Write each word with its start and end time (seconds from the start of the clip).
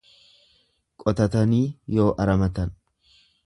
Qotatanii 1.03 1.61
yoo 1.99 2.09
aramatan. 2.25 2.77